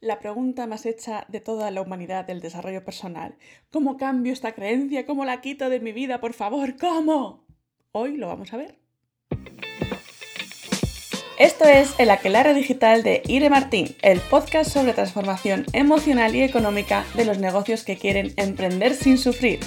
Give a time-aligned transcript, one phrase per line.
[0.00, 3.36] la pregunta más hecha de toda la humanidad del desarrollo personal.
[3.70, 5.06] ¿Cómo cambio esta creencia?
[5.06, 6.76] ¿Cómo la quito de mi vida, por favor?
[6.78, 7.44] ¿Cómo?
[7.92, 8.78] Hoy lo vamos a ver.
[11.38, 17.04] Esto es El Aquelarre Digital de Ire Martín, el podcast sobre transformación emocional y económica
[17.14, 19.60] de los negocios que quieren emprender sin sufrir.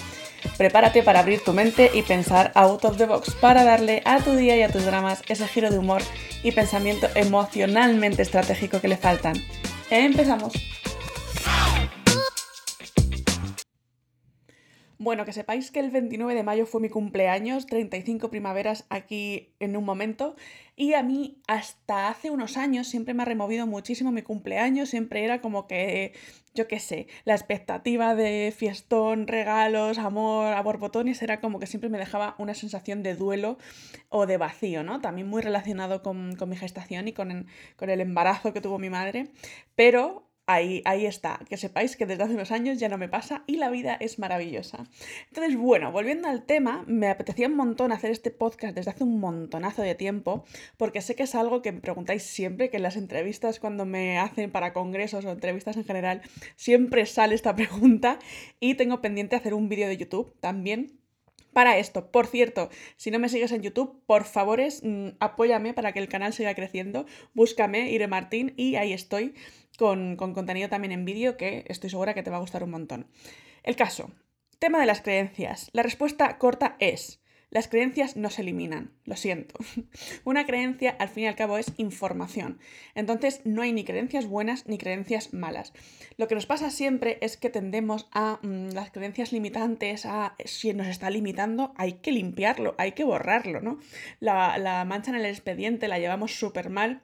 [0.57, 4.35] Prepárate para abrir tu mente y pensar out of the box para darle a tu
[4.35, 6.01] día y a tus dramas ese giro de humor
[6.43, 9.35] y pensamiento emocionalmente estratégico que le faltan.
[9.91, 10.53] Empezamos.
[15.01, 19.75] Bueno, que sepáis que el 29 de mayo fue mi cumpleaños, 35 primaveras aquí en
[19.75, 20.35] un momento,
[20.75, 25.23] y a mí hasta hace unos años siempre me ha removido muchísimo mi cumpleaños, siempre
[25.23, 26.13] era como que,
[26.53, 31.89] yo qué sé, la expectativa de fiestón, regalos, amor, a borbotones, era como que siempre
[31.89, 33.57] me dejaba una sensación de duelo
[34.09, 35.01] o de vacío, ¿no?
[35.01, 39.29] También muy relacionado con, mi gestación y con, con el embarazo que tuvo mi madre,
[39.75, 43.43] pero Ahí, ahí, está, que sepáis que desde hace unos años ya no me pasa
[43.47, 44.85] y la vida es maravillosa.
[45.27, 49.19] Entonces, bueno, volviendo al tema, me apetecía un montón hacer este podcast desde hace un
[49.19, 50.43] montonazo de tiempo,
[50.77, 54.17] porque sé que es algo que me preguntáis siempre, que en las entrevistas cuando me
[54.17, 56.21] hacen para congresos o entrevistas en general,
[56.55, 58.19] siempre sale esta pregunta
[58.59, 61.01] y tengo pendiente hacer un vídeo de YouTube también
[61.53, 62.11] para esto.
[62.11, 66.07] Por cierto, si no me sigues en YouTube, por favores, mm, apóyame para que el
[66.07, 67.05] canal siga creciendo.
[67.33, 69.33] Búscame, Ire Martín, y ahí estoy
[69.81, 72.69] con, con contenido también en vídeo que estoy segura que te va a gustar un
[72.69, 73.07] montón.
[73.63, 74.11] El caso.
[74.59, 75.71] Tema de las creencias.
[75.73, 79.55] La respuesta corta es las creencias no se eliminan, lo siento.
[80.23, 82.59] Una creencia al fin y al cabo es información.
[82.93, 85.73] Entonces no hay ni creencias buenas ni creencias malas.
[86.15, 90.75] Lo que nos pasa siempre es que tendemos a mm, las creencias limitantes, a si
[90.75, 93.79] nos está limitando, hay que limpiarlo, hay que borrarlo, ¿no?
[94.19, 97.01] La, la mancha en el expediente la llevamos súper mal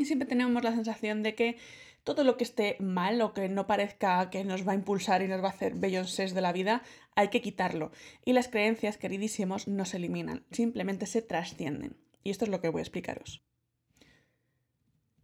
[0.00, 1.56] y siempre tenemos la sensación de que
[2.04, 5.28] todo lo que esté mal o que no parezca que nos va a impulsar y
[5.28, 6.82] nos va a hacer Beyoncé de la vida,
[7.14, 7.92] hay que quitarlo.
[8.24, 11.96] Y las creencias, queridísimos, no se eliminan, simplemente se trascienden.
[12.22, 13.42] Y esto es lo que voy a explicaros.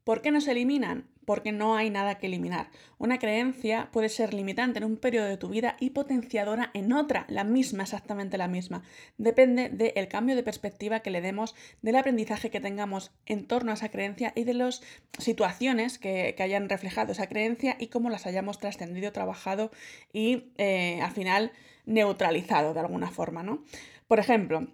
[0.06, 1.08] ¿Por qué no se eliminan?
[1.24, 2.70] Porque no hay nada que eliminar.
[2.96, 7.26] Una creencia puede ser limitante en un periodo de tu vida y potenciadora en otra,
[7.28, 8.84] la misma, exactamente la misma.
[9.18, 13.74] Depende del cambio de perspectiva que le demos, del aprendizaje que tengamos en torno a
[13.74, 14.80] esa creencia y de las
[15.18, 19.72] situaciones que, hayan reflejado esa creencia y cómo las hayamos trascendido, trabajado
[20.12, 21.50] y eh, al final
[21.84, 23.64] neutralizado de alguna forma, ¿no?
[24.06, 24.68] Por ejemplo,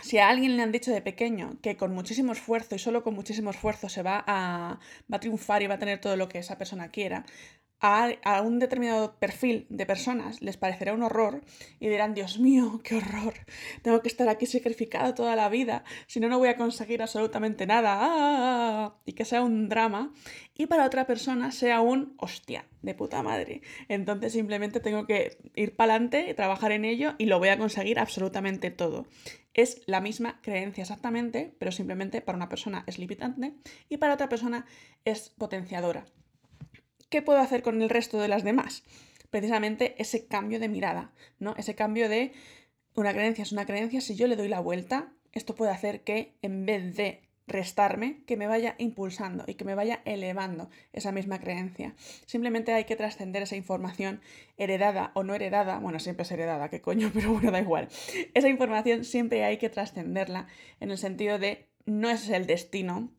[0.00, 3.14] si a alguien le han dicho de pequeño que con muchísimo esfuerzo y solo con
[3.14, 4.78] muchísimo esfuerzo se va a,
[5.12, 7.24] va a triunfar y va a tener todo lo que esa persona quiera,
[7.82, 11.42] a, un determinado perfil de personas les parecerá un horror
[11.80, 13.34] y dirán, Dios mío, qué horror,
[13.82, 17.66] tengo que estar aquí sacrificado toda la vida, si no, no voy a conseguir absolutamente
[17.66, 20.12] nada, y que sea un drama,
[20.56, 23.62] y para otra persona sea un hostia, de puta madre.
[23.88, 27.98] Entonces simplemente tengo que ir para adelante, trabajar en ello y lo voy a conseguir
[27.98, 29.06] absolutamente todo.
[29.54, 33.54] Es la misma creencia exactamente, pero simplemente para una persona es limitante
[33.88, 34.66] y para otra persona
[35.04, 36.06] es potenciadora.
[37.12, 38.84] ¿Qué puedo hacer con el resto de las demás?
[39.30, 41.54] Precisamente ese cambio de mirada, ¿no?
[41.58, 42.32] Ese cambio de
[42.94, 46.32] una creencia es una creencia, si yo le doy la vuelta, esto puede hacer que
[46.40, 51.38] en vez de restarme, que me vaya impulsando y que me vaya elevando esa misma
[51.38, 51.94] creencia.
[52.24, 54.22] Simplemente hay que trascender esa información
[54.56, 57.88] heredada o no heredada, bueno, siempre es heredada, qué coño, pero bueno, da igual.
[58.32, 60.46] Esa información siempre hay que trascenderla
[60.80, 63.10] en el sentido de no es el destino,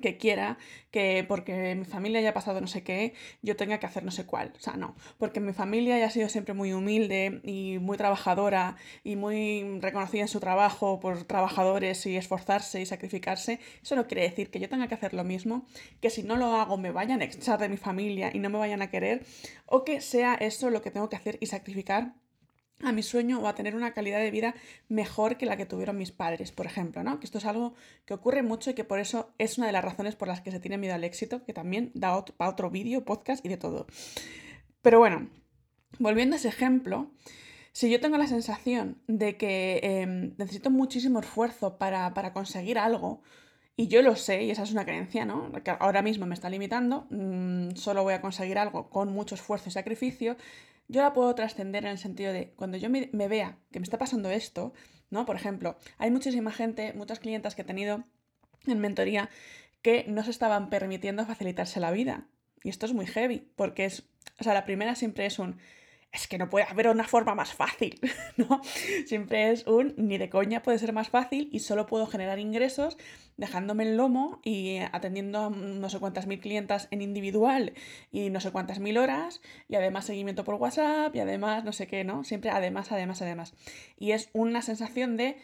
[0.00, 0.58] que quiera
[0.90, 4.24] que porque mi familia haya pasado no sé qué, yo tenga que hacer no sé
[4.24, 4.52] cuál.
[4.56, 9.16] O sea, no, porque mi familia haya sido siempre muy humilde y muy trabajadora y
[9.16, 14.50] muy reconocida en su trabajo por trabajadores y esforzarse y sacrificarse, eso no quiere decir
[14.50, 15.66] que yo tenga que hacer lo mismo,
[16.00, 18.58] que si no lo hago me vayan a echar de mi familia y no me
[18.58, 19.24] vayan a querer,
[19.66, 22.14] o que sea eso lo que tengo que hacer y sacrificar
[22.82, 24.54] a mi sueño o a tener una calidad de vida
[24.88, 27.18] mejor que la que tuvieron mis padres, por ejemplo, ¿no?
[27.20, 29.84] Que esto es algo que ocurre mucho y que por eso es una de las
[29.84, 33.04] razones por las que se tiene miedo al éxito, que también da para otro vídeo,
[33.04, 33.86] podcast y de todo.
[34.82, 35.28] Pero bueno,
[35.98, 37.10] volviendo a ese ejemplo,
[37.72, 43.22] si yo tengo la sensación de que em, necesito muchísimo esfuerzo para, conseguir algo,
[43.76, 45.52] y yo lo sé, y esa es una creencia, ¿no?
[45.62, 49.68] Que ahora mismo me está limitando, mm, solo voy a conseguir algo con mucho esfuerzo
[49.68, 50.36] y sacrificio,
[50.88, 53.98] yo la puedo trascender en el sentido de cuando yo me, vea que me está
[53.98, 54.72] pasando esto,
[55.10, 55.26] ¿no?
[55.26, 58.04] Por ejemplo, hay muchísima gente, muchas clientas que he tenido
[58.66, 59.30] en mentoría
[59.82, 62.26] que no se estaban permitiendo facilitarse la vida.
[62.62, 64.08] Y esto es muy heavy, porque es,
[64.40, 65.58] o sea, la primera siempre es un,
[66.16, 68.00] es que no puede haber una forma más fácil,
[68.36, 68.60] ¿no?
[69.06, 72.96] Siempre es un ni de coña puede ser más fácil y solo puedo generar ingresos
[73.36, 77.74] dejándome el lomo y atendiendo a no sé cuántas mil clientas en individual
[78.10, 81.86] y no sé cuántas mil horas y además seguimiento por WhatsApp y además no sé
[81.86, 82.24] qué, ¿no?
[82.24, 83.54] Siempre además, además, además.
[83.98, 85.36] Y es una sensación de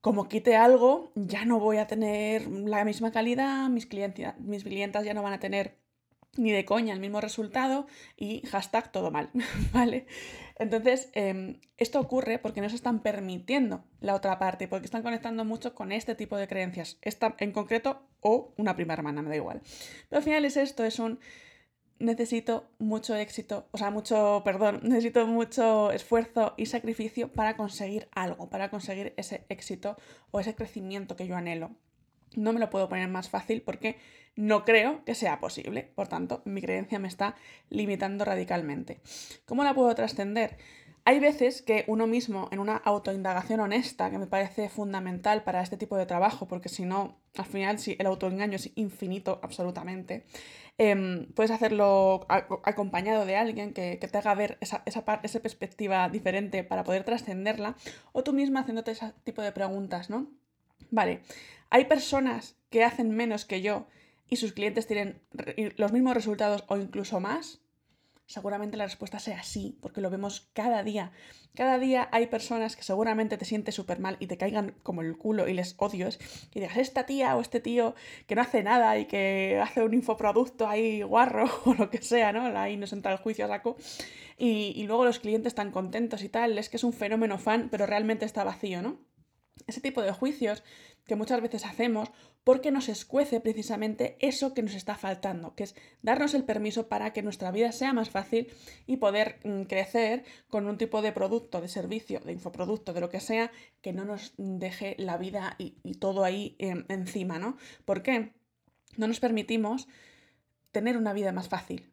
[0.00, 5.04] como quite algo, ya no voy a tener la misma calidad, mis, clientes, mis clientas
[5.04, 5.81] ya no van a tener
[6.36, 7.86] ni de coña el mismo resultado
[8.16, 9.30] y hashtag todo mal,
[9.72, 10.06] ¿vale?
[10.56, 15.44] Entonces, em, esto ocurre porque no se están permitiendo la otra parte, porque están conectando
[15.44, 19.36] mucho con este tipo de creencias, esta en concreto o una prima hermana, me da
[19.36, 19.60] igual.
[20.08, 21.18] Pero al final es esto, es un
[21.98, 28.50] necesito mucho éxito, o sea, mucho, perdón, necesito mucho esfuerzo y sacrificio para conseguir algo,
[28.50, 29.96] para conseguir ese éxito
[30.30, 31.70] o ese crecimiento que yo anhelo.
[32.36, 33.96] No me lo puedo poner más fácil porque
[34.34, 35.90] no creo que sea posible.
[35.94, 37.36] Por tanto, mi creencia me está
[37.68, 39.00] limitando radicalmente.
[39.46, 40.56] ¿Cómo la puedo trascender?
[41.04, 45.76] Hay veces que uno mismo, en una autoindagación honesta, que me parece fundamental para este
[45.76, 50.24] tipo de trabajo, porque si no, al final, si el autoengaño es infinito, absolutamente,
[50.78, 56.62] em, puedes hacerlo acompañado de alguien que, te haga ver esa, esa, esa perspectiva diferente
[56.62, 57.76] para poder trascenderla,
[58.12, 60.28] o tú misma haciéndote ese tipo de preguntas, ¿no?
[60.90, 61.20] Vale,
[61.70, 63.86] hay personas que hacen menos que yo
[64.28, 65.20] y sus clientes tienen
[65.76, 67.60] los mismos resultados o incluso más?
[68.26, 71.12] Seguramente la respuesta sea sí, porque lo vemos cada día.
[71.54, 75.18] Cada día hay personas que seguramente te sientes súper mal y te caigan como el
[75.18, 76.18] culo y les odios.
[76.54, 77.94] Y digas, esta tía o este tío
[78.26, 82.32] que no hace nada y que hace un infoproducto ahí guarro o lo que sea,
[82.32, 82.58] ¿no?
[82.58, 83.76] Ahí nos entra el juicio a saco.
[84.38, 86.56] Y, y luego los clientes están contentos y tal.
[86.56, 89.11] Es que es un fenómeno fan, pero realmente está vacío, ¿no?
[89.66, 90.62] Ese tipo de juicios
[91.06, 92.10] que muchas veces hacemos
[92.44, 97.12] porque nos escuece precisamente eso que nos está faltando, que es darnos el permiso para
[97.12, 98.52] que nuestra vida sea más fácil
[98.86, 103.10] y poder mm, crecer con un tipo de producto, de servicio, de infoproducto, de lo
[103.10, 107.56] que sea, que no nos deje la vida y, todo ahí em, encima, ¿no?
[107.84, 108.32] ¿Por qué?
[108.96, 109.86] No nos permitimos
[110.72, 111.92] tener una vida más fácil.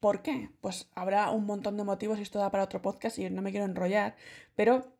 [0.00, 0.50] ¿Por qué?
[0.60, 3.50] Pues habrá un montón de motivos y esto da para otro podcast y no me
[3.50, 4.16] quiero enrollar,
[4.54, 4.93] pero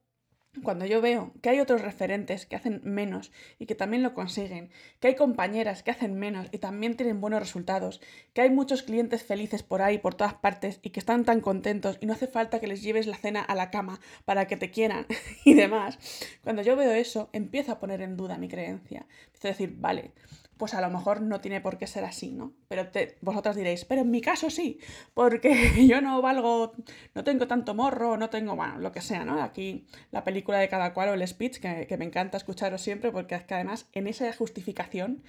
[0.62, 4.70] cuando yo veo que hay otros referentes que hacen menos y que también lo consiguen,
[5.00, 8.00] que hay compañeras que hacen menos y también tienen buenos resultados,
[8.32, 11.98] que hay muchos clientes felices por ahí, por todas partes y que están tan contentos
[12.00, 14.70] y no hace falta que les lleves la cena a la cama para que te
[14.70, 15.06] quieran
[15.44, 15.98] y demás,
[16.42, 19.06] cuando yo veo eso empiezo a poner en duda mi creencia.
[19.26, 20.12] Empiezo a decir, vale,
[20.56, 22.52] pues a lo mejor no tiene por qué ser así, ¿no?
[22.68, 22.88] Pero
[23.20, 24.78] vosotras diréis, pero en mi caso sí,
[25.14, 26.72] porque yo no valgo,
[27.14, 29.42] no tengo tanto morro, no tengo, bueno, lo que sea, ¿no?
[29.42, 33.10] Aquí la película de cada cual o el speech, que, que me encanta escucharos siempre,
[33.12, 35.22] porque es que además en esa justificación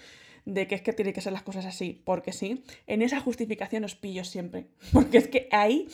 [0.46, 3.84] de que es que tiene que ser las cosas así, porque sí, en esa justificación
[3.84, 4.68] os pillo siempre.
[4.94, 5.88] Porque es que ahí,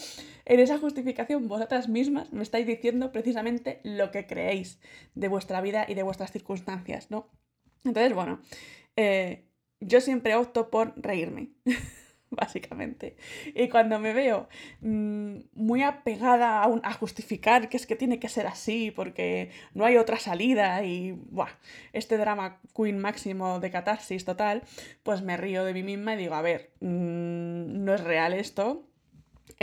[0.46, 4.80] en esa justificación, vosotras mismas me estáis diciendo precisamente lo que creéis
[5.16, 7.30] de vuestra vida y de vuestras circunstancias, ¿no?
[7.84, 8.42] Entonces, bueno,
[8.96, 9.46] eh,
[9.80, 11.50] yo siempre opto por reírme,
[12.30, 13.18] básicamente.
[13.54, 14.48] Y cuando me veo
[14.82, 19.98] mm, muy apegada a, justificar que es que tiene que ser así porque no hay
[19.98, 21.20] otra salida y
[21.94, 24.64] este drama queen máximo de catarsis total,
[25.04, 28.91] pues me río de mí misma y digo, a ver, mm, no es real esto,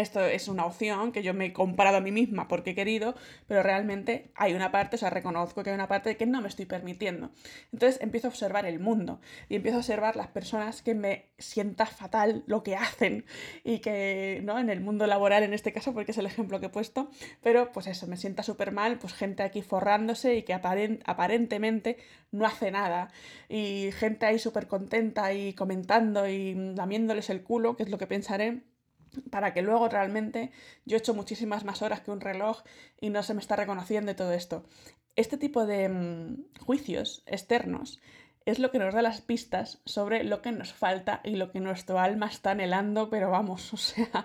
[0.00, 3.14] esto es una opción que yo me he comparado a mí misma porque he querido,
[3.46, 6.48] pero realmente hay una parte, o sea, reconozco que hay una parte que no me
[6.48, 7.30] estoy permitiendo.
[7.72, 11.86] Entonces empiezo a observar el mundo y empiezo a observar las personas que me sienta
[11.86, 13.24] fatal lo que hacen
[13.64, 14.58] y que, ¿no?
[14.58, 17.10] En el mundo laboral en este caso, porque es el ejemplo que he puesto,
[17.42, 21.96] pero pues eso, me sienta súper mal, pues gente aquí forrándose y que aparentemente
[22.30, 23.10] no hace nada
[23.48, 28.06] y gente ahí súper contenta y comentando y lamiéndoles el culo, que es lo que
[28.06, 28.62] pensaré
[29.30, 30.52] para que luego realmente
[30.84, 32.62] yo he hecho muchísimas más horas que un reloj
[33.00, 34.64] y no se me está reconociendo todo esto.
[35.16, 38.00] Este tipo de mm, juicios externos
[38.46, 41.60] es lo que nos da las pistas sobre lo que nos falta y lo que
[41.60, 44.24] nuestro alma está anhelando, pero vamos, o sea,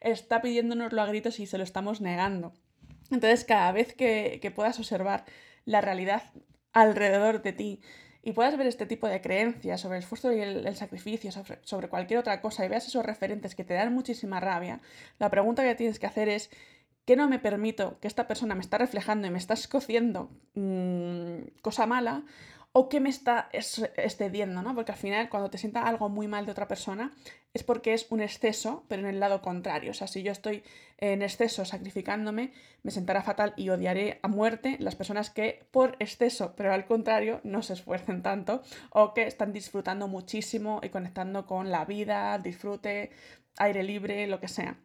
[0.00, 2.52] está pidiéndonoslo a gritos y se lo estamos negando.
[3.10, 5.24] Entonces, cada vez que, que puedas observar
[5.64, 6.32] la realidad
[6.72, 7.80] alrededor de ti,
[8.22, 11.30] y puedas ver este tipo de creencias sobre el esfuerzo y el, sacrificio,
[11.62, 14.80] sobre, cualquier otra cosa, y veas esos referentes que te dan muchísima rabia,
[15.18, 16.50] la pregunta que tienes que hacer es,
[17.06, 21.60] ¿qué no me permito que esta persona me está reflejando y me está escociendo mm,
[21.62, 22.24] cosa mala?
[22.72, 24.74] O qué me está excediendo, ¿no?
[24.74, 27.12] Porque al final cuando te sienta algo muy mal de otra persona
[27.52, 29.90] es porque es un exceso, pero en el lado contrario.
[29.90, 30.62] O sea, si yo estoy
[30.98, 32.52] en exceso sacrificándome,
[32.84, 37.40] me sentará fatal y odiaré a muerte las personas que por exceso, pero al contrario,
[37.42, 43.10] no se esfuercen tanto o que están disfrutando muchísimo y conectando con la vida, disfrute,
[43.58, 44.78] aire libre, lo que sea.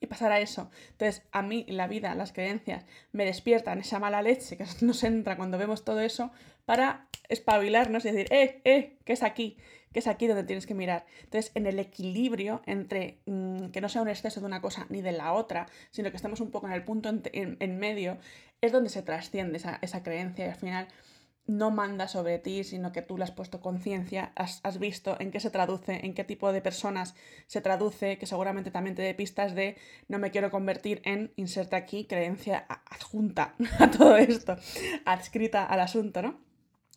[0.00, 0.70] Y pasar a eso.
[0.92, 5.36] Entonces, a mí la vida, las creencias, me despiertan esa mala leche que nos entra
[5.36, 6.30] cuando vemos todo eso
[6.64, 9.56] para espabilarnos y decir, eh, eh, ¿qué es aquí?
[9.92, 11.06] ¿Qué es aquí donde tienes que mirar?
[11.24, 15.00] Entonces, en el equilibrio entre mm, que no sea un exceso de una cosa ni
[15.00, 18.18] de la otra, sino que estemos un poco en el punto en, medio,
[18.60, 20.88] es donde se trasciende esa, esa creencia y al final
[21.46, 25.40] no manda sobre ti, sino que tú le has puesto conciencia, has, visto en qué
[25.40, 27.14] se traduce, en qué tipo de personas
[27.46, 29.76] se traduce, que seguramente también te dé pistas de
[30.08, 34.56] no me quiero convertir en, inserta aquí, creencia adjunta a todo esto,
[35.04, 36.46] adscrita al asunto, ¿no?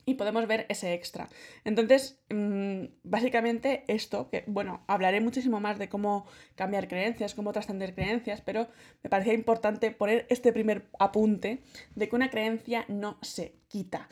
[0.06, 1.29] Y podemos ver ese extra.
[1.63, 6.25] Entonces, mm, básicamente esto, que bueno, hablaré muchísimo más de cómo
[6.56, 8.70] cambiar creencias, cómo trascender creencias, pero
[9.03, 11.62] me parecía importante poner este primer apunte
[11.94, 14.10] de que una creencia no se quita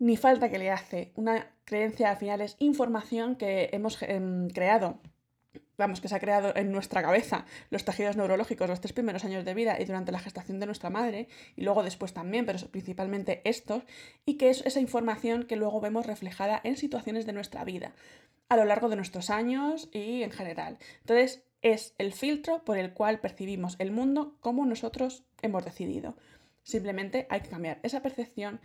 [0.00, 1.12] ni falta que le hace.
[1.14, 4.98] Una creencia al final es información que hemos em, creado,
[5.76, 9.44] vamos, que se ha creado en nuestra cabeza, los tejidos neurológicos, los tres primeros años
[9.44, 13.42] de vida y durante la gestación de nuestra madre, y luego después también, pero principalmente
[13.44, 13.82] estos,
[14.24, 17.92] y que es esa información que luego vemos reflejada en situaciones de nuestra vida,
[18.48, 20.78] a lo largo de nuestros años y en general.
[21.00, 26.16] Entonces, es el filtro por el cual percibimos el mundo como nosotros hemos decidido.
[26.62, 28.60] Simplemente hay que cambiar esa percepción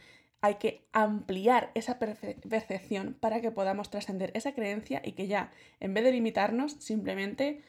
[0.46, 5.96] hay que ampliar esa percepción para que podamos trascender esa creencia y que ya, en
[5.96, 7.64] vez de limitarnos, simplemente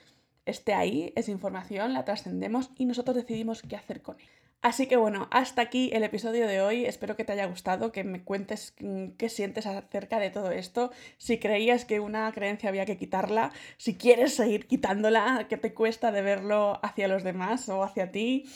[0.44, 4.45] esté ahí, esa información, la trascendemos y nosotros decidimos qué hacer con ella.
[4.66, 6.86] Así que bueno, hasta aquí el episodio de hoy.
[6.86, 10.90] Espero que te haya gustado, que me cuentes mm, qué sientes acerca de todo esto,
[11.18, 16.10] si creías que una creencia había que quitarla, si quieres seguir quitándola, qué te cuesta
[16.10, 18.46] de verlo hacia los demás o hacia ti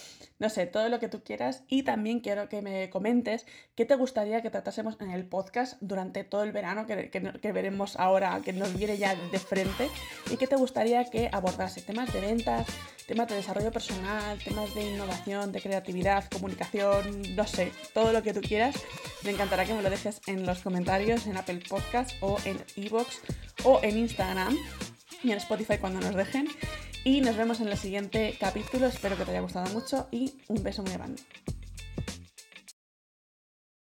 [0.40, 1.62] no sé, todo lo que tú quieras.
[1.69, 6.25] Y también quiero que me comentes qué te gustaría que tratásemos en el podcast durante
[6.25, 9.88] todo el verano que, veremos ahora, que nos viene ya de frente,
[10.31, 12.67] y qué te gustaría que abordase temas de ventas,
[13.07, 15.61] temas de desarrollo personal, temas de innovación, de
[16.30, 18.76] comunicación, no sé, todo lo que tú quieras.
[19.25, 23.21] Me encantará que me lo dejes en los comentarios en Apple Podcast o en Evox
[23.64, 24.57] o en Instagram
[25.23, 26.49] y en Spotify cuando nos dejen.
[27.04, 28.87] Y nos vemos en el siguiente capítulo.
[28.87, 31.23] Espero que te haya gustado mucho y un beso muy grande.